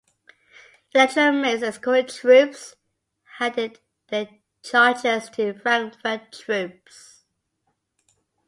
[0.95, 2.73] Electoral Mainz escort troops
[3.37, 3.77] handed
[4.07, 4.27] their
[4.63, 7.23] charges to Frankfurt troops.